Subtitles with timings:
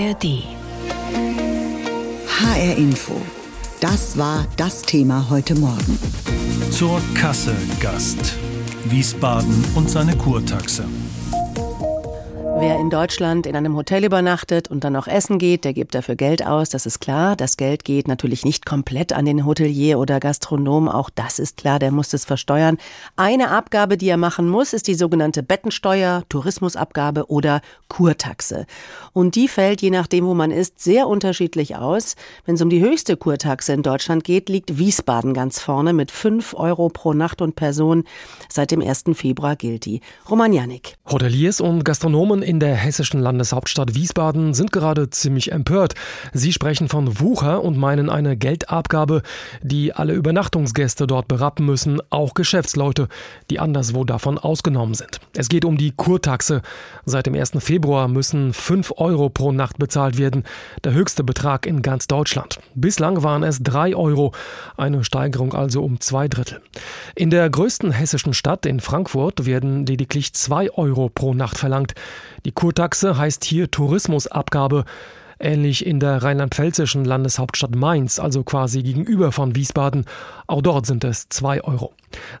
[0.00, 0.44] ARD.
[2.26, 3.20] HR Info.
[3.80, 5.98] Das war das Thema heute Morgen.
[6.70, 8.38] Zur Kasse Gast.
[8.86, 10.84] Wiesbaden und seine Kurtaxe.
[12.60, 16.14] Wer in Deutschland in einem Hotel übernachtet und dann noch essen geht, der gibt dafür
[16.14, 17.34] Geld aus, das ist klar.
[17.34, 21.78] Das Geld geht natürlich nicht komplett an den Hotelier oder Gastronom, auch das ist klar,
[21.78, 22.76] der muss es versteuern.
[23.16, 28.66] Eine Abgabe, die er machen muss, ist die sogenannte Bettensteuer, Tourismusabgabe oder Kurtaxe.
[29.14, 32.14] Und die fällt, je nachdem, wo man ist, sehr unterschiedlich aus.
[32.44, 36.52] Wenn es um die höchste Kurtaxe in Deutschland geht, liegt Wiesbaden ganz vorne mit 5
[36.52, 38.04] Euro pro Nacht und Person.
[38.50, 39.04] Seit dem 1.
[39.14, 40.02] Februar gilt die.
[40.28, 40.98] Roman Janik.
[41.06, 45.94] Hoteliers und Gastronomen in der hessischen Landeshauptstadt Wiesbaden sind gerade ziemlich empört.
[46.32, 49.22] Sie sprechen von Wucher und meinen eine Geldabgabe,
[49.62, 53.06] die alle Übernachtungsgäste dort berappen müssen, auch Geschäftsleute,
[53.50, 55.20] die anderswo davon ausgenommen sind.
[55.36, 56.62] Es geht um die Kurtaxe.
[57.04, 57.52] Seit dem 1.
[57.60, 60.42] Februar müssen 5 Euro pro Nacht bezahlt werden,
[60.82, 62.58] der höchste Betrag in ganz Deutschland.
[62.74, 64.32] Bislang waren es 3 Euro,
[64.76, 66.60] eine Steigerung also um zwei Drittel.
[67.14, 71.94] In der größten hessischen Stadt in Frankfurt werden lediglich 2 Euro pro Nacht verlangt.
[72.44, 74.84] Die Kurtaxe heißt hier Tourismusabgabe
[75.40, 80.04] ähnlich in der rheinland-pfälzischen Landeshauptstadt Mainz, also quasi gegenüber von Wiesbaden.
[80.46, 81.92] Auch dort sind es 2 Euro.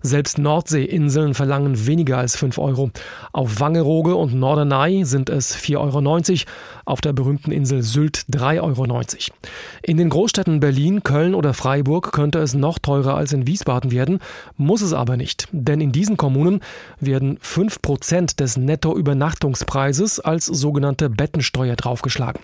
[0.02, 2.90] Selbst Nordseeinseln verlangen weniger als 5 Euro.
[3.32, 6.50] Auf Wangerooge und Norderney sind es 4,90 Euro,
[6.86, 9.38] auf der berühmten Insel Sylt 3,90 Euro.
[9.82, 14.18] In den Großstädten Berlin, Köln oder Freiburg könnte es noch teurer als in Wiesbaden werden,
[14.56, 16.60] muss es aber nicht, denn in diesen Kommunen
[16.98, 22.40] werden 5% des Nettoübernachtungspreises als sogenannte Bettensteuer draufgeschlagen.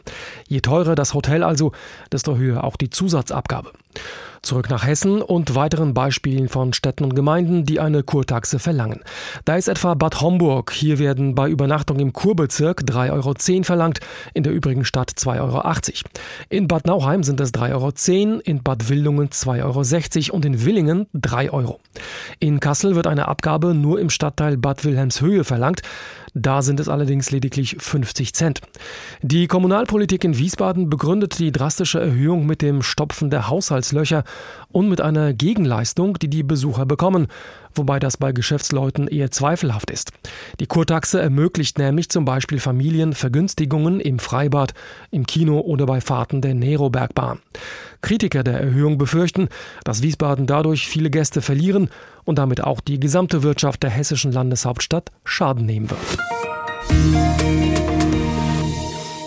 [0.49, 1.73] Je teurer das Hotel also,
[2.13, 3.73] desto höher auch die Zusatzabgabe.
[4.47, 9.01] Zurück nach Hessen und weiteren Beispielen von Städten und Gemeinden, die eine Kurtaxe verlangen.
[9.45, 10.71] Da ist etwa Bad Homburg.
[10.73, 13.99] Hier werden bei Übernachtung im Kurbezirk 3,10 Euro verlangt,
[14.35, 15.63] in der übrigen Stadt 2,80 Euro.
[16.49, 21.09] In Bad Nauheim sind es 3,10 Euro, in Bad Wildungen 2,60 Euro und in Willingen
[21.15, 21.81] 3 Euro.
[22.39, 25.83] In Kassel wird eine Abgabe nur im Stadtteil Bad Wilhelmshöhe verlangt.
[26.39, 28.61] Da sind es allerdings lediglich 50 Cent.
[29.23, 33.49] Die Kommunalpolitik in Wiesbaden begründet die drastische Erhöhung mit dem Stopfen der
[33.87, 34.25] Haushaltslöcher
[34.73, 37.29] und mit einer Gegenleistung, die die Besucher bekommen,
[37.75, 40.13] wobei das bei Geschäftsleuten eher zweifelhaft ist.
[40.61, 44.75] Die Kurtaxe ermöglicht nämlich zum Beispiel Familien Vergünstigungen im Freibad,
[45.11, 47.41] im Kino oder bei Fahrten der Nerobergbahn.
[48.03, 49.49] Kritiker der Erhöhung befürchten,
[49.85, 51.89] dass Wiesbaden dadurch viele Gäste verlieren
[52.25, 57.76] und damit auch die gesamte Wirtschaft der hessischen Landeshauptstadt Schaden nehmen wird.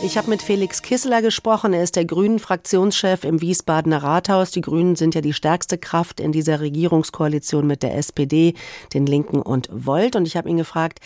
[0.10, 1.72] Ich habe mit Felix Kisseler gesprochen.
[1.72, 4.50] Er ist der Grünen-Fraktionschef im Wiesbadener Rathaus.
[4.50, 8.56] Die Grünen sind ja die stärkste Kraft in dieser Regierungskoalition mit der SPD,
[8.92, 10.16] den Linken und Volt.
[10.16, 10.98] Und ich habe ihn gefragt,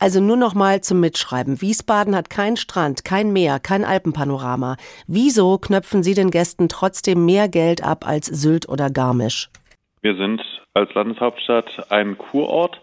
[0.00, 1.62] also nur noch mal zum Mitschreiben.
[1.62, 4.76] Wiesbaden hat keinen Strand, kein Meer, kein Alpenpanorama.
[5.06, 9.50] Wieso knöpfen Sie den Gästen trotzdem mehr Geld ab als Sylt oder Garmisch?
[10.02, 10.42] Wir sind
[10.74, 12.80] als Landeshauptstadt ein Kurort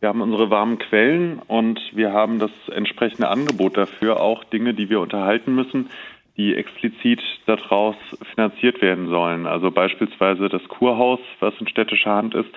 [0.00, 4.88] wir haben unsere warmen Quellen und wir haben das entsprechende Angebot dafür, auch Dinge, die
[4.88, 5.90] wir unterhalten müssen,
[6.36, 7.96] die explizit daraus
[8.32, 9.46] finanziert werden sollen.
[9.46, 12.48] Also beispielsweise das Kurhaus, was in städtischer Hand ist,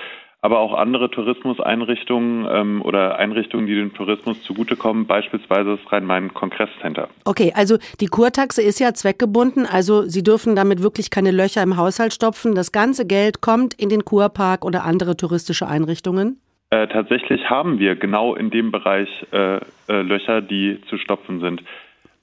[0.43, 7.09] aber auch andere Tourismuseinrichtungen ähm, oder Einrichtungen, die dem Tourismus zugutekommen, beispielsweise das Rhein-Main-Kongresscenter.
[7.25, 11.77] Okay, also die Kurtaxe ist ja zweckgebunden, also Sie dürfen damit wirklich keine Löcher im
[11.77, 12.55] Haushalt stopfen.
[12.55, 16.39] Das ganze Geld kommt in den Kurpark oder andere touristische Einrichtungen?
[16.71, 21.61] Äh, tatsächlich haben wir genau in dem Bereich äh, äh, Löcher, die zu stopfen sind.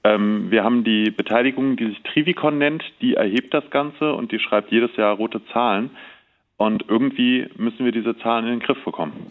[0.05, 4.39] Ähm, wir haben die Beteiligung, die sich Trivicon nennt, die erhebt das Ganze und die
[4.39, 5.91] schreibt jedes Jahr rote Zahlen.
[6.57, 9.31] Und irgendwie müssen wir diese Zahlen in den Griff bekommen.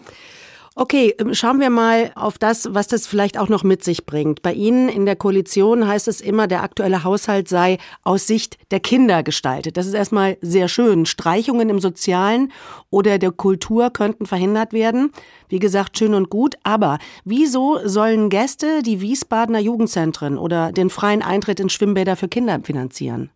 [0.80, 4.44] Okay, ähm, schauen wir mal auf das, was das vielleicht auch noch mit sich bringt.
[4.44, 8.80] Bei Ihnen in der Koalition heißt es immer, der aktuelle Haushalt sei aus Sicht der
[8.80, 9.76] Kinder gestaltet.
[9.76, 11.08] Das ist erstmal sehr schön.
[11.08, 12.52] Streichungen im Sozialen
[12.92, 15.12] oder der Kultur könnten verhindert werden.
[15.50, 16.54] Wie gesagt, schön und gut.
[16.62, 22.60] Aber wieso sollen Gäste die Wiesbadener Jugendzentren oder den freien Eintritt in Schwimmbäder für Kinder
[22.64, 23.32] finanzieren?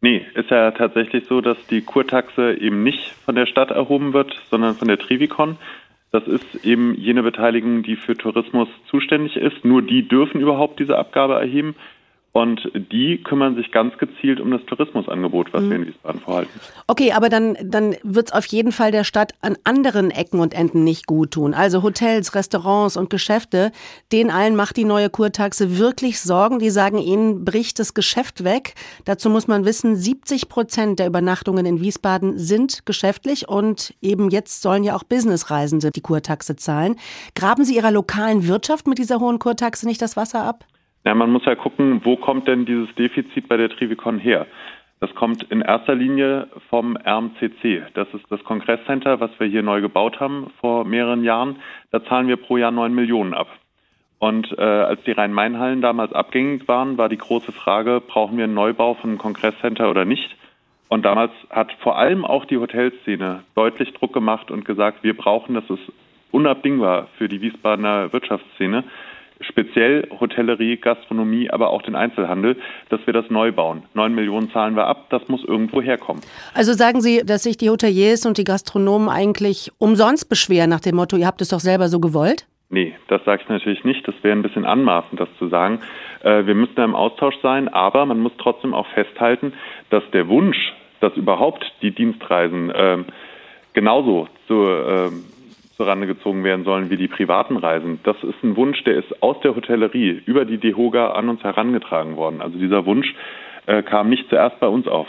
[0.00, 4.40] Nee, ist ja tatsächlich so, dass die Kurtaxe eben nicht von der Stadt erhoben wird,
[4.48, 5.58] sondern von der Trivicon.
[6.10, 9.64] Das ist eben jene Beteiligung, die für Tourismus zuständig ist.
[9.64, 11.74] Nur die dürfen überhaupt diese Abgabe erheben.
[12.38, 15.70] Und die kümmern sich ganz gezielt um das Tourismusangebot, was mhm.
[15.70, 16.60] wir in Wiesbaden vorhalten.
[16.86, 20.54] Okay, aber dann, dann wird es auf jeden Fall der Stadt an anderen Ecken und
[20.54, 21.52] Enden nicht gut tun.
[21.52, 23.72] Also Hotels, Restaurants und Geschäfte,
[24.12, 26.60] denen allen macht die neue Kurtaxe wirklich Sorgen.
[26.60, 28.74] Die sagen, ihnen bricht das Geschäft weg.
[29.04, 34.62] Dazu muss man wissen, 70 Prozent der Übernachtungen in Wiesbaden sind geschäftlich und eben jetzt
[34.62, 36.94] sollen ja auch Businessreisende die Kurtaxe zahlen.
[37.34, 40.64] Graben Sie Ihrer lokalen Wirtschaft mit dieser hohen Kurtaxe nicht das Wasser ab?
[41.08, 44.46] Ja, man muss ja gucken, wo kommt denn dieses Defizit bei der Trivicon her?
[45.00, 47.84] Das kommt in erster Linie vom RMCC.
[47.94, 51.60] Das ist das Kongresscenter, was wir hier neu gebaut haben vor mehreren Jahren.
[51.92, 53.48] Da zahlen wir pro Jahr neun Millionen ab.
[54.18, 58.52] Und äh, als die Rhein-Main-Hallen damals abgängig waren, war die große Frage, brauchen wir einen
[58.52, 60.36] Neubau von einem Kongresscenter oder nicht?
[60.90, 65.54] Und damals hat vor allem auch die Hotelszene deutlich Druck gemacht und gesagt, wir brauchen,
[65.54, 65.90] das ist
[66.32, 68.84] unabdingbar für die Wiesbadener Wirtschaftsszene,
[69.40, 72.56] speziell Hotellerie, Gastronomie, aber auch den Einzelhandel,
[72.88, 73.82] dass wir das neu bauen.
[73.94, 76.22] Neun Millionen zahlen wir ab, das muss irgendwo herkommen.
[76.54, 80.96] Also sagen Sie, dass sich die Hoteliers und die Gastronomen eigentlich umsonst beschweren nach dem
[80.96, 82.46] Motto, ihr habt es doch selber so gewollt?
[82.70, 84.06] Nee, das sage ich natürlich nicht.
[84.06, 85.80] Das wäre ein bisschen anmaßend, das zu sagen.
[86.22, 89.54] Äh, wir müssen da im Austausch sein, aber man muss trotzdem auch festhalten,
[89.90, 92.98] dass der Wunsch, dass überhaupt die Dienstreisen äh,
[93.72, 95.10] genauso zu, äh,
[95.78, 98.00] zurande gezogen werden sollen wie die privaten Reisen.
[98.02, 102.16] Das ist ein Wunsch, der ist aus der Hotellerie über die DEHOGA an uns herangetragen
[102.16, 102.42] worden.
[102.42, 103.14] Also dieser Wunsch
[103.66, 105.06] äh, kam nicht zuerst bei uns auf.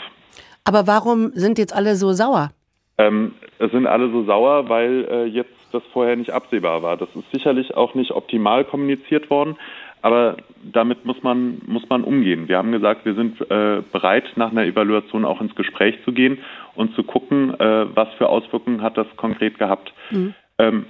[0.64, 2.52] Aber warum sind jetzt alle so sauer?
[2.98, 6.96] Ähm, es sind alle so sauer, weil äh, jetzt das vorher nicht absehbar war.
[6.96, 9.56] Das ist sicherlich auch nicht optimal kommuniziert worden,
[10.02, 12.48] aber damit muss man, muss man umgehen.
[12.48, 16.38] Wir haben gesagt, wir sind äh, bereit, nach einer Evaluation auch ins Gespräch zu gehen
[16.74, 19.92] und zu gucken, äh, was für Auswirkungen hat das konkret gehabt.
[20.10, 20.34] Mhm.
[20.60, 20.86] Ähm,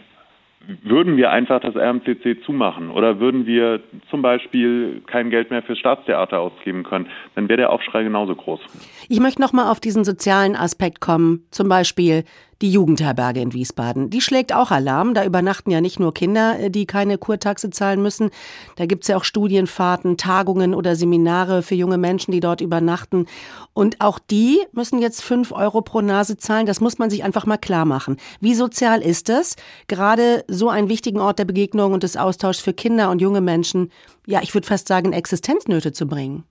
[0.82, 3.80] würden wir einfach das RMCC zumachen oder würden wir
[4.10, 8.60] zum Beispiel kein Geld mehr fürs Staatstheater ausgeben können, dann wäre der Aufschrei genauso groß.
[9.08, 11.46] Ich möchte noch mal auf diesen sozialen Aspekt kommen.
[11.50, 12.24] Zum Beispiel
[12.62, 15.14] die Jugendherberge in Wiesbaden, die schlägt auch Alarm.
[15.14, 18.30] Da übernachten ja nicht nur Kinder, äh, die keine Kurtaxe zahlen müssen.
[18.76, 23.26] Da gibt's ja auch Studienfahrten, Tagungen oder Seminare für junge Menschen, die dort übernachten.
[23.72, 26.66] Und auch die müssen jetzt fünf Euro pro Nase zahlen.
[26.66, 28.16] Das muss man sich einfach mal klar machen.
[28.40, 29.56] Wie sozial ist es,
[29.88, 33.90] gerade so einen wichtigen Ort der Begegnung und des Austauschs für Kinder und junge Menschen,
[34.26, 36.44] ja, ich würde fast sagen, Existenznöte zu bringen?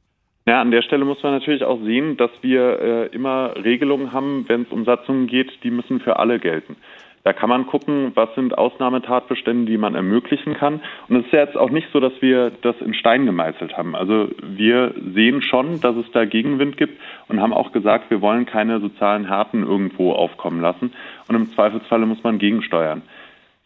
[0.48, 4.46] Ja, an der Stelle muss man natürlich auch sehen, dass wir äh, immer Regelungen haben,
[4.48, 6.76] wenn es um Satzungen geht, die müssen für alle gelten.
[7.24, 10.82] Da kann man gucken, was sind Ausnahmetatbestände, die man ermöglichen kann.
[11.08, 13.96] Und es ist ja jetzt auch nicht so, dass wir das in Stein gemeißelt haben.
[13.96, 18.46] Also wir sehen schon, dass es da Gegenwind gibt und haben auch gesagt, wir wollen
[18.46, 20.94] keine sozialen Härten irgendwo aufkommen lassen.
[21.28, 23.02] Und im Zweifelsfalle muss man gegensteuern.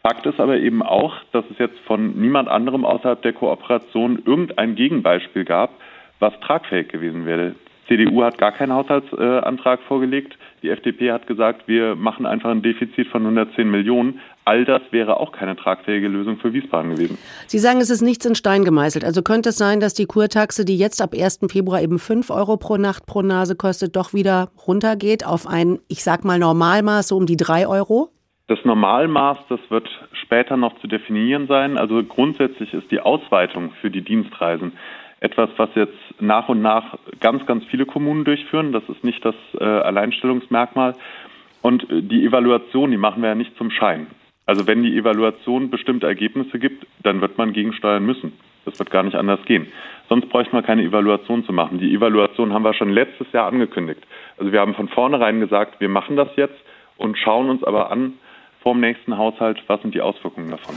[0.01, 4.75] Fakt ist aber eben auch, dass es jetzt von niemand anderem außerhalb der Kooperation irgendein
[4.75, 5.69] Gegenbeispiel gab,
[6.23, 7.53] was tragfähig gewesen wäre.
[7.87, 10.37] CDU hat gar keinen Haushaltsantrag vorgelegt.
[10.61, 14.21] Die FDP hat gesagt, wir machen einfach ein Defizit von 110 Millionen.
[14.45, 17.17] All das wäre auch keine tragfähige Lösung für Wiesbaden gewesen.
[17.47, 19.03] Sie sagen, es ist nichts in Stein gemeißelt.
[19.03, 21.41] Also könnte es sein, dass die Kurtaxe, die jetzt ab 1.
[21.51, 26.03] Februar eben 5 Euro pro Nacht pro Nase kostet, doch wieder runtergeht auf ein, ich
[26.03, 28.09] sag mal, Normalmaß, so um die 3 Euro?
[28.47, 31.77] Das Normalmaß, das wird später noch zu definieren sein.
[31.77, 34.73] Also grundsätzlich ist die Ausweitung für die Dienstreisen
[35.23, 38.73] etwas, was jetzt nach und nach ganz, ganz viele Kommunen durchführen.
[38.73, 40.95] Das ist nicht das äh, Alleinstellungsmerkmal.
[41.61, 44.07] Und äh, die Evaluation, die machen wir ja nicht zum Schein.
[44.45, 48.33] Also wenn die Evaluation bestimmte Ergebnisse gibt, dann wird man gegensteuern müssen.
[48.65, 49.67] Das wird gar nicht anders gehen.
[50.09, 51.79] Sonst bräuchte man keine Evaluation zu machen.
[51.79, 54.01] Die Evaluation haben wir schon letztes Jahr angekündigt.
[54.37, 56.59] Also wir haben von vornherein gesagt, wir machen das jetzt
[56.97, 58.13] und schauen uns aber an
[58.61, 60.75] vor dem nächsten Haushalt, was sind die Auswirkungen davon.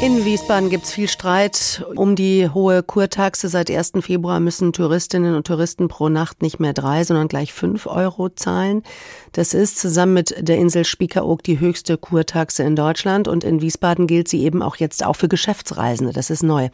[0.00, 3.48] In Wiesbaden gibt es viel Streit um die hohe Kurtaxe.
[3.48, 3.94] Seit 1.
[4.00, 8.84] Februar müssen Touristinnen und Touristen pro Nacht nicht mehr drei, sondern gleich fünf Euro zahlen.
[9.32, 13.26] Das ist zusammen mit der Insel Spiekeroog die höchste Kurtaxe in Deutschland.
[13.26, 16.12] Und in Wiesbaden gilt sie eben auch jetzt auch für Geschäftsreisende.
[16.12, 16.68] Das ist neu.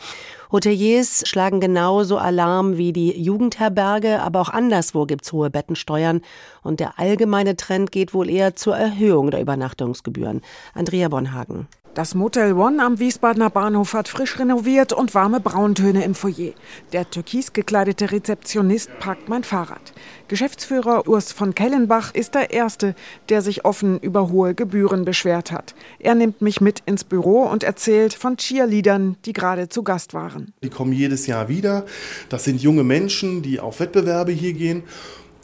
[0.52, 6.20] Hoteliers schlagen genauso Alarm wie die Jugendherberge, aber auch anderswo gibt es hohe Bettensteuern.
[6.62, 10.42] Und der allgemeine Trend geht wohl eher zur Erhöhung der Übernachtungsgebühren.
[10.74, 11.68] Andrea Bonhagen.
[11.94, 16.52] Das Motel One am Wiesbadener Bahnhof hat frisch renoviert und warme Brauntöne im Foyer.
[16.92, 19.92] Der türkis gekleidete Rezeptionist parkt mein Fahrrad.
[20.26, 22.96] Geschäftsführer Urs von Kellenbach ist der Erste,
[23.28, 25.76] der sich offen über hohe Gebühren beschwert hat.
[26.00, 30.52] Er nimmt mich mit ins Büro und erzählt von Cheerleadern, die gerade zu Gast waren.
[30.64, 31.86] Die kommen jedes Jahr wieder.
[32.28, 34.82] Das sind junge Menschen, die auf Wettbewerbe hier gehen.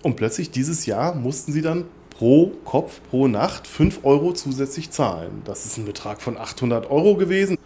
[0.02, 1.85] Und plötzlich dieses Jahr mussten sie dann
[2.20, 5.40] pro Kopf pro Nacht 5 Euro zusätzlich zahlen.
[5.46, 7.56] Das ist ein Betrag von 800 Euro gewesen.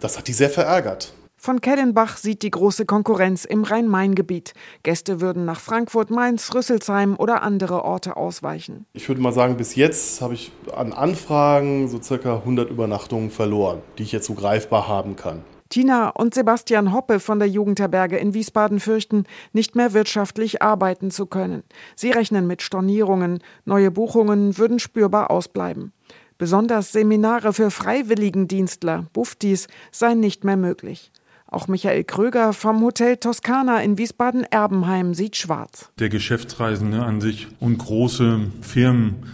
[0.00, 1.14] Das hat die sehr verärgert.
[1.36, 4.52] Von Kellenbach sieht die große Konkurrenz im Rhein-Main-Gebiet.
[4.82, 8.84] Gäste würden nach Frankfurt, Mainz, Rüsselsheim oder andere Orte ausweichen.
[8.94, 13.80] Ich würde mal sagen, bis jetzt habe ich an Anfragen so circa 100 Übernachtungen verloren,
[13.96, 15.44] die ich jetzt so greifbar haben kann.
[15.70, 21.26] Tina und Sebastian Hoppe von der Jugendherberge in Wiesbaden fürchten, nicht mehr wirtschaftlich arbeiten zu
[21.26, 21.62] können.
[21.94, 25.92] Sie rechnen mit Stornierungen, neue Buchungen würden spürbar ausbleiben.
[26.38, 31.12] Besonders Seminare für Freiwilligendienstler, Buftis, seien nicht mehr möglich.
[31.46, 35.90] Auch Michael Kröger vom Hotel Toskana in Wiesbaden-Erbenheim sieht schwarz.
[36.00, 39.26] Der Geschäftsreisende an sich und große Firmen,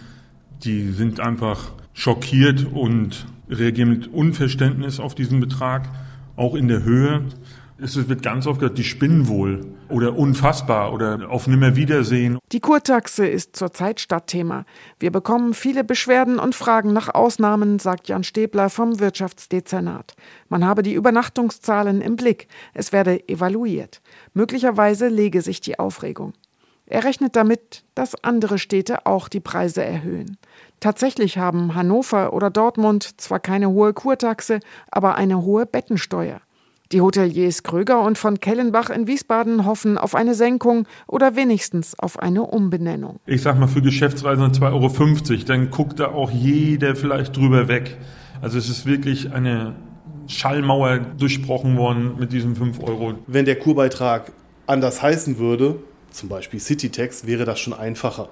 [0.63, 5.89] die sind einfach schockiert und reagieren mit Unverständnis auf diesen Betrag,
[6.37, 7.25] auch in der Höhe.
[7.79, 12.39] Es wird ganz oft gesagt, die spinnen wohl oder unfassbar oder auf Nimmerwiedersehen.
[12.51, 14.65] Die Kurtaxe ist zurzeit Stadtthema.
[14.99, 20.15] Wir bekommen viele Beschwerden und Fragen nach Ausnahmen, sagt Jan Stäbler vom Wirtschaftsdezernat.
[20.49, 22.47] Man habe die Übernachtungszahlen im Blick.
[22.73, 24.01] Es werde evaluiert.
[24.33, 26.33] Möglicherweise lege sich die Aufregung.
[26.89, 30.37] Er rechnet damit, dass andere Städte auch die Preise erhöhen.
[30.79, 34.59] Tatsächlich haben Hannover oder Dortmund zwar keine hohe Kurtaxe,
[34.91, 36.41] aber eine hohe Bettensteuer.
[36.93, 42.19] Die Hoteliers Kröger und von Kellenbach in Wiesbaden hoffen auf eine Senkung oder wenigstens auf
[42.19, 43.19] eine Umbenennung.
[43.25, 47.97] Ich sag mal für Geschäftsreisende 2,50 Euro, dann guckt da auch jeder vielleicht drüber weg.
[48.41, 49.75] Also es ist wirklich eine
[50.27, 53.15] Schallmauer durchbrochen worden mit diesen 5 Euro.
[53.27, 54.31] Wenn der Kurbeitrag
[54.65, 55.79] anders heißen würde,
[56.11, 58.29] zum Beispiel Citytex, wäre das schon einfacher.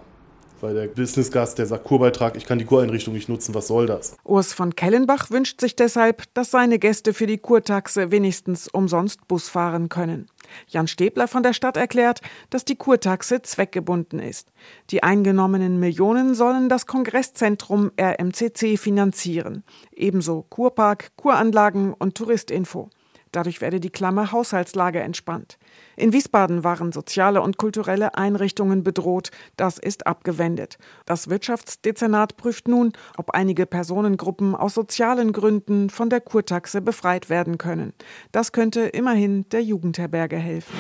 [0.66, 4.18] Weil der Businessgast, der sagt Kurbeitrag, ich kann die Kureinrichtung nicht nutzen, was soll das?
[4.24, 9.48] Urs von Kellenbach wünscht sich deshalb, dass seine Gäste für die Kurtaxe wenigstens umsonst Bus
[9.48, 10.26] fahren können.
[10.68, 14.48] Jan Stäbler von der Stadt erklärt, dass die Kurtaxe zweckgebunden ist.
[14.90, 19.64] Die eingenommenen Millionen sollen das Kongresszentrum RMCC finanzieren.
[19.96, 22.90] Ebenso Kurpark, Kuranlagen und Touristinfo.
[23.36, 25.58] Dadurch werde die klamme Haushaltslage entspannt.
[25.98, 29.30] In Wiesbaden waren soziale und kulturelle Einrichtungen bedroht.
[29.58, 30.78] Das ist abgewendet.
[31.06, 37.58] Das Wirtschaftsdezernat prüft nun, ob einige Personengruppen aus sozialen Gründen von der Kurtaxe befreit werden
[37.58, 37.92] können.
[38.32, 40.74] Das könnte immerhin der Jugendherberge helfen.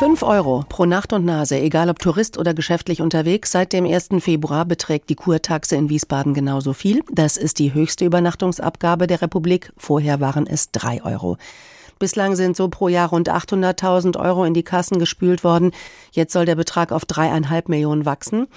[0.00, 3.52] 5 Euro pro Nacht und Nase, egal ob Tourist oder geschäftlich unterwegs.
[3.52, 4.08] Seit dem 1.
[4.20, 7.02] Februar beträgt die Kurtaxe in Wiesbaden genauso viel.
[7.12, 9.74] Das ist die höchste Übernachtungsabgabe der Republik.
[9.76, 11.36] Vorher waren es 3 Euro.
[12.00, 15.70] Bislang sind so pro Jahr rund 800.000 Euro in die Kassen gespült worden.
[16.12, 18.48] Jetzt soll der Betrag auf dreieinhalb Millionen wachsen.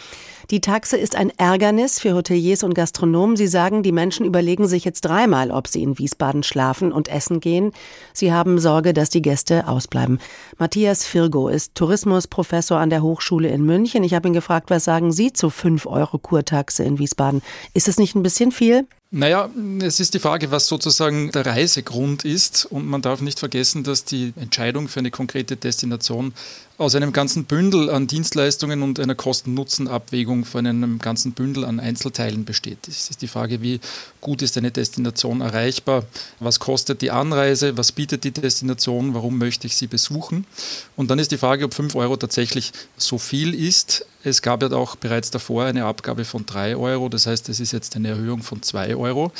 [0.49, 3.35] Die Taxe ist ein Ärgernis für Hoteliers und Gastronomen.
[3.35, 7.41] Sie sagen, die Menschen überlegen sich jetzt dreimal, ob sie in Wiesbaden schlafen und essen
[7.41, 7.73] gehen.
[8.13, 10.19] Sie haben Sorge, dass die Gäste ausbleiben.
[10.57, 14.05] Matthias Firgo ist Tourismusprofessor an der Hochschule in München.
[14.05, 17.41] Ich habe ihn gefragt, was sagen Sie zu 5 Euro Kurtaxe in Wiesbaden?
[17.73, 18.87] Ist es nicht ein bisschen viel?
[19.15, 19.47] Naja,
[19.83, 22.65] es ist die Frage, was sozusagen der Reisegrund ist.
[22.65, 26.33] Und man darf nicht vergessen, dass die Entscheidung für eine konkrete Destination
[26.77, 32.45] aus einem ganzen Bündel an Dienstleistungen und einer Kosten-Nutzen-Abwägung von einem ganzen Bündel an Einzelteilen
[32.45, 32.87] besteht.
[32.87, 33.79] Es ist die Frage, wie
[34.21, 36.03] gut ist eine Destination erreichbar,
[36.39, 40.47] was kostet die Anreise, was bietet die Destination, warum möchte ich sie besuchen.
[40.95, 44.07] Und dann ist die Frage, ob 5 Euro tatsächlich so viel ist.
[44.23, 47.71] Es gab ja auch bereits davor eine Abgabe von 3 Euro, das heißt, es ist
[47.71, 49.31] jetzt eine Erhöhung von 2 Euro.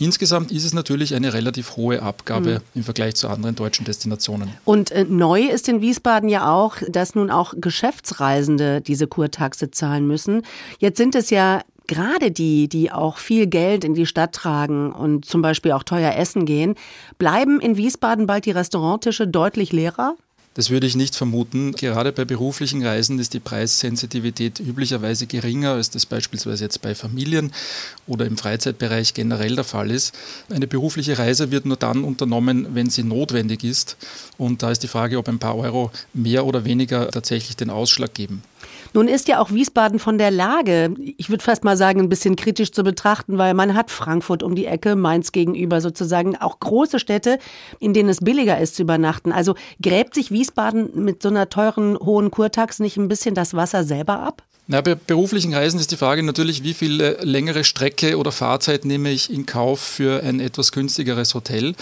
[0.00, 2.80] Insgesamt ist es natürlich eine relativ hohe Abgabe mhm.
[2.80, 4.50] im Vergleich zu anderen deutschen Destinationen.
[4.64, 10.06] Und äh, neu ist in Wiesbaden ja auch, dass nun auch Geschäftsreisende diese Kurtaxe zahlen
[10.06, 10.42] müssen.
[10.78, 15.26] Jetzt sind es ja gerade die, die auch viel Geld in die Stadt tragen und
[15.26, 16.76] zum Beispiel auch teuer essen gehen.
[17.18, 20.16] Bleiben in Wiesbaden bald die Restauranttische deutlich leerer?
[20.54, 21.72] Das würde ich nicht vermuten.
[21.72, 27.52] Gerade bei beruflichen Reisen ist die Preissensitivität üblicherweise geringer, als das beispielsweise jetzt bei Familien
[28.08, 30.12] oder im Freizeitbereich generell der Fall ist.
[30.48, 33.96] Eine berufliche Reise wird nur dann unternommen, wenn sie notwendig ist.
[34.38, 38.12] Und da ist die Frage, ob ein paar Euro mehr oder weniger tatsächlich den Ausschlag
[38.12, 38.42] geben.
[38.92, 42.34] Nun ist ja auch Wiesbaden von der Lage, ich würde fast mal sagen, ein bisschen
[42.34, 46.98] kritisch zu betrachten, weil man hat Frankfurt um die Ecke, Mainz gegenüber sozusagen, auch große
[46.98, 47.38] Städte,
[47.78, 49.30] in denen es billiger ist zu übernachten.
[49.30, 53.84] Also gräbt sich Wiesbaden mit so einer teuren hohen Kurtax nicht ein bisschen das Wasser
[53.84, 54.42] selber ab?
[54.66, 59.10] Na, bei beruflichen Reisen ist die Frage natürlich, wie viel längere Strecke oder Fahrzeit nehme
[59.10, 61.74] ich in Kauf für ein etwas günstigeres Hotel.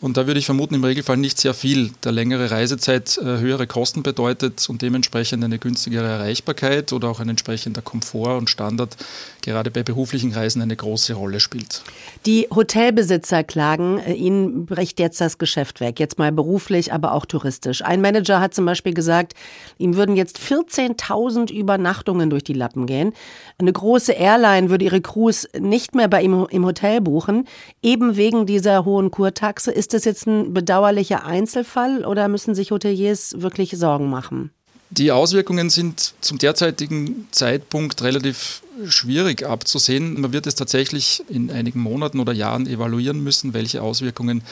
[0.00, 1.90] Und da würde ich vermuten, im Regelfall nicht sehr viel.
[2.02, 7.28] Der längere Reisezeit äh, höhere Kosten bedeutet und dementsprechend eine günstigere Erreichbarkeit oder auch ein
[7.28, 8.96] entsprechender Komfort und Standard
[9.42, 11.84] gerade bei beruflichen Reisen eine große Rolle spielt.
[12.26, 16.00] Die Hotelbesitzer klagen, äh, ihnen bricht jetzt das Geschäft weg.
[16.00, 17.82] Jetzt mal beruflich, aber auch touristisch.
[17.82, 19.34] Ein Manager hat zum Beispiel gesagt,
[19.78, 23.12] ihm würden jetzt 14.000 Übernachtungen Zahlungen durch die Lappen gehen.
[23.58, 27.46] Eine große Airline würde ihre Crews nicht mehr bei ihm im Hotel buchen,
[27.82, 29.70] eben wegen dieser hohen Kurtaxe.
[29.70, 34.50] Ist das jetzt ein bedauerlicher Einzelfall oder müssen sich Hoteliers wirklich Sorgen machen?
[34.90, 40.20] Die Auswirkungen sind zum derzeitigen Zeitpunkt relativ schwierig abzusehen.
[40.20, 44.42] Man wird es tatsächlich in einigen Monaten oder Jahren evaluieren müssen, welche Auswirkungen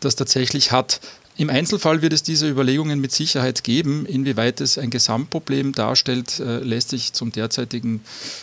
[0.00, 1.00] das tatsächlich hat.
[1.40, 4.04] Im Einzelfall wird es diese Überlegungen mit Sicherheit geben.
[4.04, 8.02] Inwieweit es ein Gesamtproblem darstellt, äh, lässt sich zum derzeitigen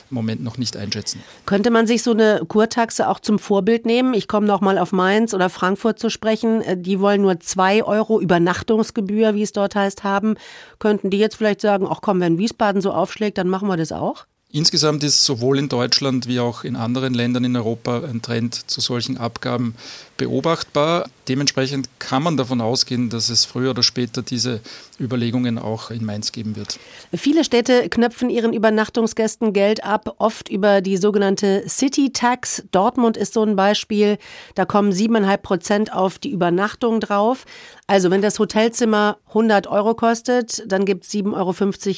[0.09, 1.21] Moment noch nicht einschätzen.
[1.45, 4.15] Könnte man sich so eine Kurtaxe auch zum Vorbild nehmen?
[4.15, 6.63] Ich komme noch mal auf Mainz oder Frankfurt zu sprechen.
[6.63, 10.33] Äh, die wollen nur zwei Euro Übernachtungsgebühr, wie es dort heißt, haben.
[10.79, 13.91] Könnten die jetzt vielleicht sagen, ach komm, wenn Wiesbaden so aufschlägt, dann machen wir das
[13.91, 14.25] auch?
[14.49, 18.79] Insgesamt ist sowohl in Deutschland wie auch in anderen Ländern in Europa ein Trend zu
[18.79, 19.75] solchen Abgaben
[20.15, 21.09] beobachtbar.
[21.27, 24.61] Dementsprechend kann man davon ausgehen, dass es früher oder später diese
[24.99, 26.79] Überlegungen auch in Mainz geben wird.
[27.13, 32.63] Viele Städte knöpfen ihren Übernachtungsgästen Geld ab, oft über die sogenannte City Tax.
[32.71, 34.17] Dortmund ist so ein Beispiel.
[34.55, 37.45] Da kommen siebeneinhalb Prozent auf die Übernachtung drauf.
[37.85, 41.53] Also wenn das Hotelzimmer 100 Euro kostet, dann gibt es 7,50 Euro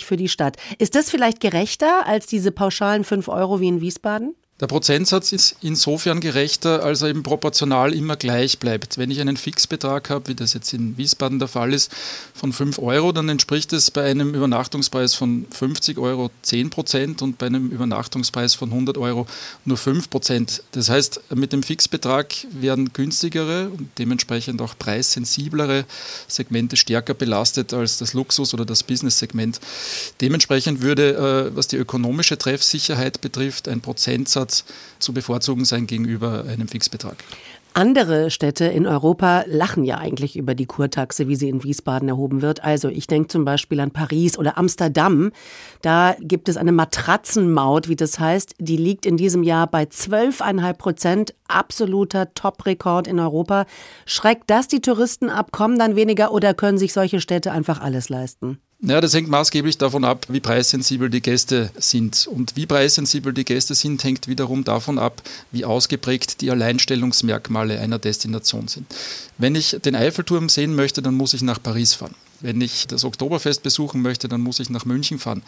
[0.06, 0.58] für die Stadt.
[0.78, 4.34] Ist das vielleicht gerechter als diese pauschalen 5 Euro wie in Wiesbaden?
[4.60, 8.98] Der Prozentsatz ist insofern gerechter, als er eben proportional immer gleich bleibt.
[8.98, 11.90] Wenn ich einen Fixbetrag habe, wie das jetzt in Wiesbaden der Fall ist,
[12.34, 17.38] von 5 Euro, dann entspricht es bei einem Übernachtungspreis von 50 Euro 10 Prozent und
[17.38, 19.28] bei einem Übernachtungspreis von 100 Euro
[19.64, 20.62] nur 5 Prozent.
[20.74, 25.86] Das heißt, mit dem Fixbetrag werden günstigere und dementsprechend auch preissensiblere
[26.28, 29.62] Segmente stärker belastet als das Luxus- oder das Business-Segment.
[30.20, 34.64] Dementsprechend würde, äh, was die ökonomische Treffsicherheit betrifft, ein Prozentsatz Grundsatz
[35.00, 37.18] zu bevorzugen sein gegenüber einem Fixbetrag.
[37.74, 42.42] Andere Städte in Europa lachen ja eigentlich über die Kurtaxe, wie sie in Wiesbaden erhoben
[42.42, 42.64] wird.
[42.64, 45.32] Also ich denke zum Beispiel an Paris oder Amsterdam.
[45.84, 48.56] Da gibt es eine Matratzenmaut, wie das heißt.
[48.58, 51.36] Die liegt in diesem Jahr bei 12,5 Prozent.
[51.48, 53.66] Absoluter Top-Rekord in Europa.
[54.06, 55.52] Schreckt das die Touristen ab?
[55.52, 58.60] Kommen dann weniger oder können sich solche Städte einfach alles leisten?
[58.82, 62.28] Ja, das hängt maßgeblich davon ab, wie preissensibel die Gäste sind.
[62.28, 65.22] Und wie preissensibel die Gäste sind, hängt wiederum davon ab,
[65.52, 68.86] wie ausgeprägt die Alleinstellungsmerkmale einer Destination sind.
[69.38, 72.16] Wenn ich den Eiffelturm sehen möchte, dann muss ich nach Paris fahren.
[72.40, 75.44] Wenn ich das Oktoberfest besuchen möchte, dann muss ich nach München fahren.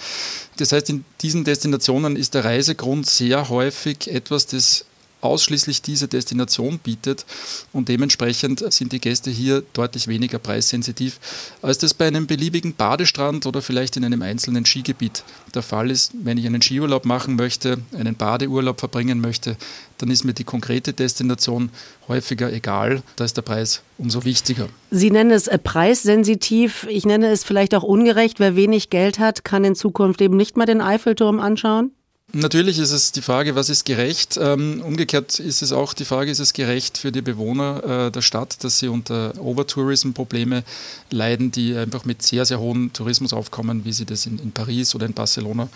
[0.57, 4.83] Das heißt, in diesen Destinationen ist der Reisegrund sehr häufig etwas, das
[5.21, 7.25] ausschließlich diese Destination bietet
[7.73, 11.19] und dementsprechend sind die Gäste hier deutlich weniger preissensitiv,
[11.61, 16.11] als das bei einem beliebigen Badestrand oder vielleicht in einem einzelnen Skigebiet der Fall ist.
[16.13, 19.57] Wenn ich einen Skiurlaub machen möchte, einen Badeurlaub verbringen möchte,
[19.97, 21.69] dann ist mir die konkrete Destination
[22.07, 23.03] häufiger egal.
[23.15, 24.67] Da ist der Preis umso wichtiger.
[24.89, 26.87] Sie nennen es äh, preissensitiv.
[26.89, 28.39] Ich nenne es vielleicht auch ungerecht.
[28.39, 31.91] Wer wenig Geld hat, kann in Zukunft eben nicht mal den Eiffelturm anschauen?
[32.33, 34.39] Natürlich ist es die Frage, was ist gerecht.
[34.41, 38.21] Ähm, umgekehrt ist es auch die Frage, ist es gerecht für die Bewohner äh, der
[38.21, 40.63] Stadt, dass sie unter Overtourism-Probleme
[41.09, 45.07] leiden, die einfach mit sehr, sehr hohen Tourismusaufkommen, wie sie das in, in Paris oder
[45.07, 45.67] in Barcelona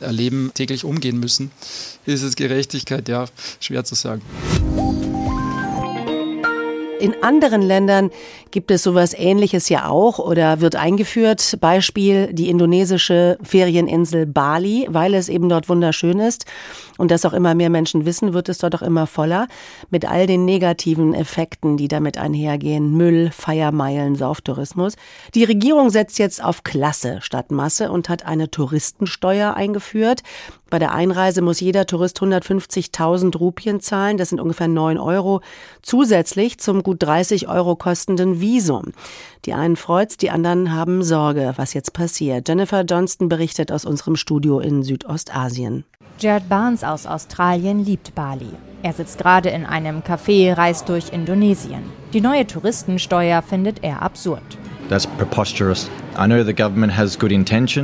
[0.00, 1.50] erleben, täglich umgehen müssen.
[2.04, 3.08] Ist es Gerechtigkeit?
[3.08, 3.24] Ja,
[3.58, 4.22] schwer zu sagen.
[7.02, 8.10] In anderen Ländern
[8.52, 11.58] gibt es sowas Ähnliches ja auch oder wird eingeführt.
[11.60, 16.46] Beispiel die indonesische Ferieninsel Bali, weil es eben dort wunderschön ist
[16.98, 19.48] und das auch immer mehr Menschen wissen, wird es dort auch immer voller
[19.90, 22.96] mit all den negativen Effekten, die damit einhergehen.
[22.96, 24.94] Müll, Feiermeilen, Sauftourismus.
[25.34, 30.22] Die Regierung setzt jetzt auf Klasse statt Masse und hat eine Touristensteuer eingeführt.
[30.72, 34.16] Bei der Einreise muss jeder Tourist 150.000 Rupien zahlen.
[34.16, 35.42] Das sind ungefähr 9 Euro.
[35.82, 38.94] Zusätzlich zum gut 30 Euro kostenden Visum.
[39.44, 42.48] Die einen freut's, die anderen haben Sorge, was jetzt passiert.
[42.48, 45.84] Jennifer Johnston berichtet aus unserem Studio in Südostasien.
[46.18, 48.48] Jared Barnes aus Australien liebt Bali.
[48.82, 51.82] Er sitzt gerade in einem Café, reist durch Indonesien.
[52.14, 54.56] Die neue Touristensteuer findet er absurd.
[54.88, 55.90] That's preposterous.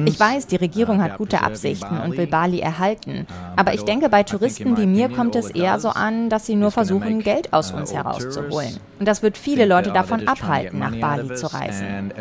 [0.06, 3.26] Ich weiß, die Regierung hat gute Absichten und will Bali erhalten.
[3.56, 6.70] Aber ich denke, bei Touristen wie mir kommt es eher so an, dass sie nur
[6.70, 8.78] versuchen, Geld aus uns herauszuholen.
[8.98, 12.12] Und das wird viele Leute davon abhalten, nach Bali zu reisen.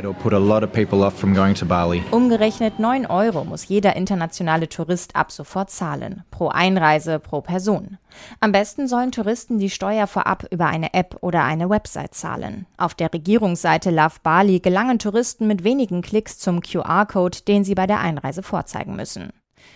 [2.11, 6.23] Umgerechnet 9 Euro muss jeder internationale Tourist ab sofort zahlen.
[6.31, 7.97] Pro Einreise, pro Person.
[8.39, 12.65] Am besten sollen Touristen die Steuer vorab über eine App oder eine Website zahlen.
[12.77, 17.87] Auf der Regierungsseite Love Bali gelangen Touristen mit wenigen Klicks zum QR-Code, den sie bei
[17.87, 19.31] der Einreise vorzeigen müssen.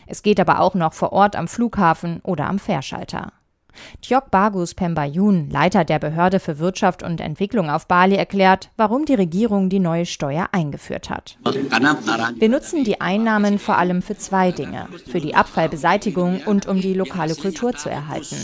[0.07, 3.34] Es geht aber auch noch vor Ort am Flughafen oder am Fährschalter.
[4.01, 9.13] Tjok Bagus Pembayun, Leiter der Behörde für Wirtschaft und Entwicklung auf Bali, erklärt, warum die
[9.13, 11.38] Regierung die neue Steuer eingeführt hat.
[11.43, 16.93] Wir nutzen die Einnahmen vor allem für zwei Dinge, für die Abfallbeseitigung und um die
[16.93, 18.38] lokale Kultur zu erhalten.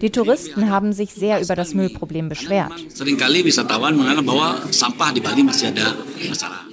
[0.00, 2.72] Die Touristen haben sich sehr über das Müllproblem beschwert.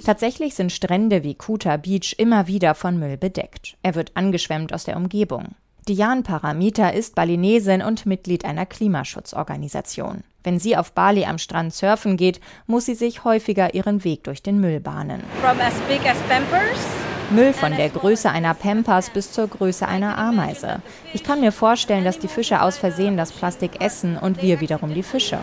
[0.04, 3.76] Tatsächlich sind Strände wie Kuta Beach immer wieder von Müll bedeckt.
[3.82, 5.54] Er wird angeschwemmt aus der Umgebung.
[5.88, 10.22] Diane Paramita ist Balinesin und Mitglied einer Klimaschutzorganisation.
[10.44, 14.44] Wenn sie auf Bali am Strand surfen geht, muss sie sich häufiger ihren Weg durch
[14.44, 15.24] den Müll bahnen.
[15.40, 20.18] From as big as Pampers Müll von der Größe einer Pampers bis zur Größe einer
[20.18, 20.82] Ameise.
[21.14, 24.92] Ich kann mir vorstellen, dass die Fische aus Versehen das Plastik essen und wir wiederum
[24.92, 25.38] die Fische.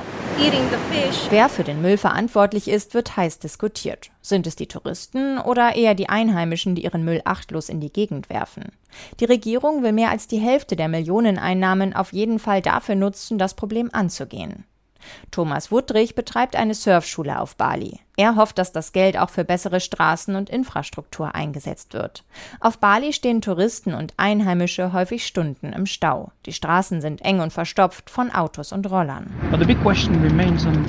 [1.30, 4.12] Wer für den Müll verantwortlich ist, wird heiß diskutiert.
[4.22, 8.30] Sind es die Touristen oder eher die Einheimischen, die ihren Müll achtlos in die Gegend
[8.30, 8.72] werfen?
[9.20, 13.56] Die Regierung will mehr als die Hälfte der Millioneneinnahmen auf jeden Fall dafür nutzen, das
[13.56, 14.65] Problem anzugehen.
[15.32, 18.00] Thomas Wuttrich betreibt eine Surfschule auf Bali.
[18.19, 22.25] Er hofft, dass das Geld auch für bessere Straßen und Infrastruktur eingesetzt wird.
[22.60, 26.34] Auf Bali stehen Touristen und Einheimische häufig Stunden im Stau.
[26.45, 29.27] Die Straßen sind eng und verstopft von Autos und Rollern.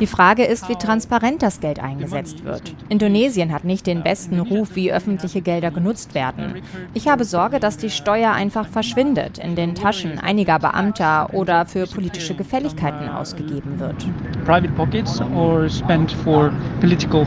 [0.01, 2.75] Die Frage ist, wie transparent das Geld eingesetzt wird.
[2.89, 6.61] Indonesien hat nicht den besten Ruf, wie öffentliche Gelder genutzt werden.
[6.95, 11.87] Ich habe Sorge, dass die Steuer einfach verschwindet, in den Taschen einiger Beamter oder für
[11.87, 14.05] politische Gefälligkeiten ausgegeben wird.
[14.45, 17.20] Private pockets or spent for political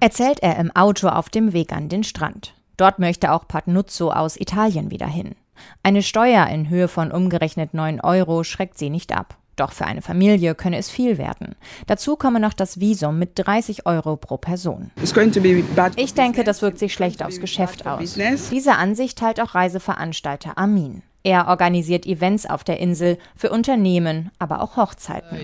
[0.00, 2.54] Erzählt er im Auto auf dem Weg an den Strand.
[2.76, 5.34] Dort möchte auch Patnuzzo aus Italien wieder hin.
[5.82, 9.36] Eine Steuer in Höhe von umgerechnet 9 Euro schreckt sie nicht ab.
[9.58, 11.56] Doch für eine Familie könne es viel werden.
[11.88, 14.92] Dazu komme noch das Visum mit 30 Euro pro Person.
[15.96, 18.16] Ich denke, das wirkt sich schlecht aufs Geschäft aus.
[18.50, 21.02] Diese Ansicht teilt auch Reiseveranstalter Amin.
[21.28, 25.36] Er organisiert Events auf der Insel für Unternehmen, aber auch Hochzeiten.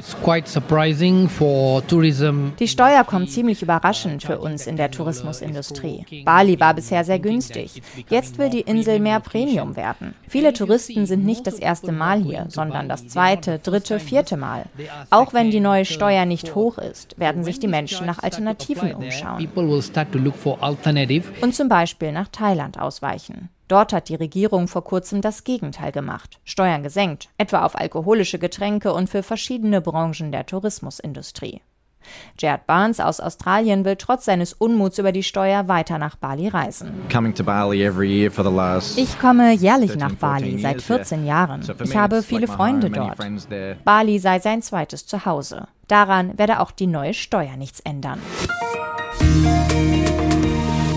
[2.58, 6.24] Die Steuer kommt ziemlich überraschend für uns in der Tourismusindustrie.
[6.24, 7.82] Bali war bisher sehr günstig.
[8.08, 10.14] Jetzt will die Insel mehr Premium werden.
[10.26, 14.64] Viele Touristen sind nicht das erste Mal hier, sondern das zweite, dritte, vierte Mal.
[15.10, 19.46] Auch wenn die neue Steuer nicht hoch ist, werden sich die Menschen nach Alternativen umschauen.
[21.42, 23.50] Und zum Beispiel nach Thailand ausweichen.
[23.68, 26.38] Dort hat die Regierung vor kurzem das Gegenteil gemacht.
[26.44, 31.62] Steuern gesenkt, etwa auf alkoholische Getränke und für verschiedene Branchen der Tourismusindustrie.
[32.38, 36.92] Jared Barnes aus Australien will trotz seines Unmuts über die Steuer weiter nach Bali reisen.
[38.96, 41.62] Ich komme jährlich nach Bali seit 14 Jahren.
[41.82, 43.16] Ich habe viele Freunde dort.
[43.84, 45.68] Bali sei sein zweites Zuhause.
[45.88, 48.20] Daran werde auch die neue Steuer nichts ändern.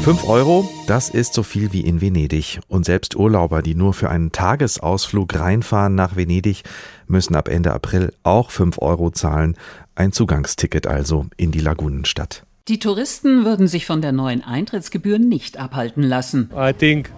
[0.08, 2.62] 5 Euro, das ist so viel wie in Venedig.
[2.70, 6.64] Und selbst Urlauber, die nur für einen Tagesausflug reinfahren nach Venedig,
[7.08, 9.58] müssen ab Ende April auch 5 Euro zahlen.
[9.96, 12.44] Ein Zugangsticket also in die Lagunenstadt.
[12.70, 16.52] Die Touristen würden sich von der neuen Eintrittsgebühr nicht abhalten lassen.
[16.56, 17.12] I think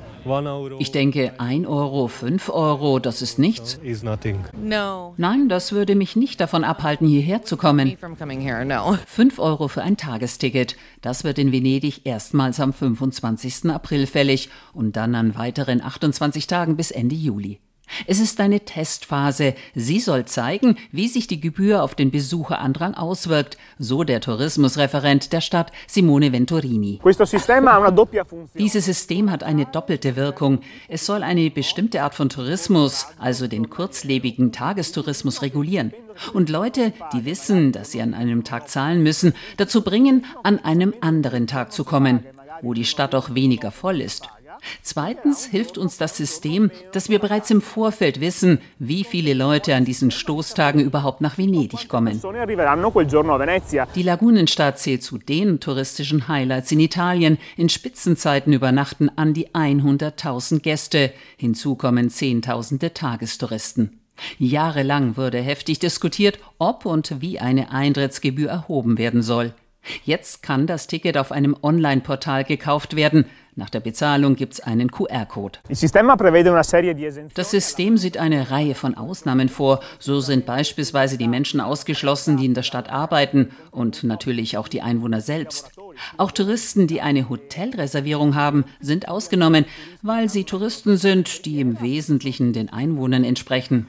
[0.79, 3.79] ich denke, 1 Euro, 5 Euro, das ist nichts.
[5.17, 7.88] Nein, das würde mich nicht davon abhalten, hierher zu kommen.
[9.08, 10.75] 5 Euro für ein Tagesticket.
[11.01, 13.69] Das wird in Venedig erstmals am 25.
[13.69, 17.60] April fällig und dann an weiteren 28 Tagen bis Ende Juli.
[18.08, 19.56] Es ist eine Testphase.
[19.75, 25.41] Sie soll zeigen, wie sich die Gebühr auf den Besucherandrang auswirkt, so der Tourismusreferent der
[25.41, 26.99] Stadt Simone Venturini.
[28.56, 30.60] Dieses System hat eine doppelte Wirkung.
[30.88, 35.93] Es soll eine bestimmte Art von Tourismus, also den kurzlebigen Tagestourismus, regulieren
[36.34, 40.93] und Leute, die wissen, dass sie an einem Tag zahlen müssen, dazu bringen, an einem
[41.02, 42.25] anderen Tag zu kommen,
[42.62, 44.30] wo die Stadt auch weniger voll ist.
[44.82, 49.86] Zweitens hilft uns das System, dass wir bereits im Vorfeld wissen, wie viele Leute an
[49.86, 52.22] diesen Stoßtagen überhaupt nach Venedig kommen.
[53.95, 57.38] Die Lagunenstadt zählt zu den touristischen Highlights in Italien.
[57.58, 61.12] In Spitzenzeiten übernachten an die 100.000 Gäste.
[61.38, 64.00] Hinzu kommen Zehntausende Tagestouristen.
[64.38, 69.54] Jahrelang wurde heftig diskutiert, ob und wie eine Eintrittsgebühr erhoben werden soll.
[70.04, 73.26] Jetzt kann das Ticket auf einem Online-Portal gekauft werden.
[73.55, 75.59] Nach der Bezahlung gibt es einen QR-Code.
[75.67, 79.81] Das System sieht eine Reihe von Ausnahmen vor.
[79.99, 84.81] So sind beispielsweise die Menschen ausgeschlossen, die in der Stadt arbeiten und natürlich auch die
[84.81, 85.71] Einwohner selbst.
[86.17, 89.65] Auch Touristen, die eine Hotelreservierung haben, sind ausgenommen,
[90.01, 93.88] weil sie Touristen sind, die im Wesentlichen den Einwohnern entsprechen.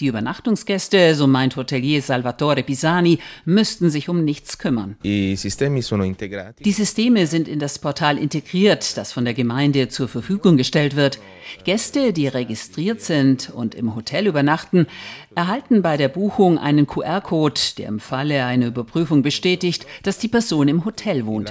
[0.00, 4.96] Die Übernachtungsgäste, so meint Hotelier Salvatore Pisani, müssten sich um nichts kümmern.
[5.02, 11.18] Die Systeme sind in das Portal integriert, das von der Gemeinde zur Verfügung gestellt wird.
[11.64, 14.86] Gäste, die registriert sind und im Hotel übernachten,
[15.34, 20.68] erhalten bei der Buchung einen QR-Code, der im Falle einer Überprüfung bestätigt, dass die Person
[20.68, 21.48] im Hotel wohnt.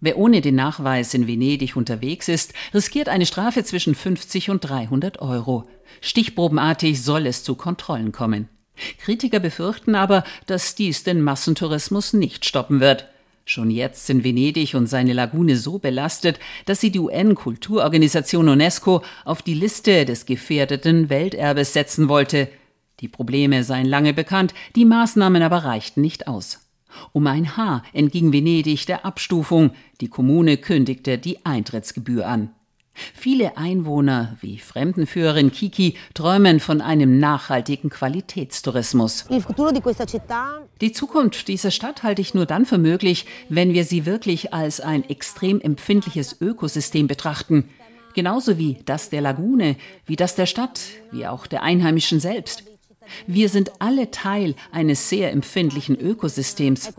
[0.00, 5.20] Wer ohne den Nachweis in Venedig unterwegs ist, riskiert eine Strafe zwischen 50 und 300
[5.20, 5.64] Euro.
[6.00, 8.48] Stichprobenartig soll es zu Kontrollen kommen.
[8.98, 13.09] Kritiker befürchten aber, dass dies den Massentourismus nicht stoppen wird.
[13.50, 19.42] Schon jetzt sind Venedig und seine Lagune so belastet, dass sie die UN-Kulturorganisation UNESCO auf
[19.42, 22.48] die Liste des gefährdeten Welterbes setzen wollte.
[23.00, 26.60] Die Probleme seien lange bekannt, die Maßnahmen aber reichten nicht aus.
[27.10, 32.50] Um ein Haar entging Venedig der Abstufung, die Kommune kündigte die Eintrittsgebühr an.
[33.14, 39.26] Viele Einwohner, wie Fremdenführerin Kiki, träumen von einem nachhaltigen Qualitätstourismus.
[40.80, 44.80] Die Zukunft dieser Stadt halte ich nur dann für möglich, wenn wir sie wirklich als
[44.80, 47.68] ein extrem empfindliches Ökosystem betrachten.
[48.14, 50.80] Genauso wie das der Lagune, wie das der Stadt,
[51.12, 52.64] wie auch der Einheimischen selbst.
[53.26, 56.90] Wir sind alle Teil eines sehr empfindlichen Ökosystems.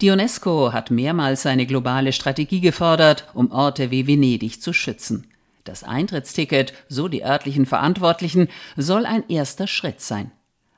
[0.00, 5.26] Die UNESCO hat mehrmals eine globale Strategie gefordert, um Orte wie Venedig zu schützen.
[5.64, 10.30] Das Eintrittsticket, so die örtlichen Verantwortlichen, soll ein erster Schritt sein.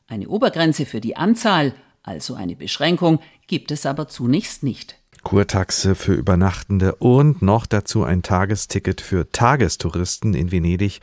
[0.08, 4.96] Eine Obergrenze für die Anzahl, also eine Beschränkung, gibt es aber zunächst nicht.
[5.22, 11.00] Kurtaxe für Übernachtende und noch dazu ein Tagesticket für Tagestouristen in Venedig.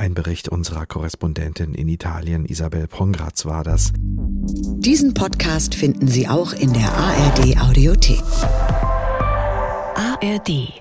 [0.00, 3.92] Ein Bericht unserer Korrespondentin in Italien, Isabel Pongratz, war das.
[3.98, 8.22] Diesen Podcast finden Sie auch in der ARD Audiothek.
[9.94, 10.80] ARD